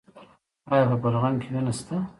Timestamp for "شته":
1.77-1.95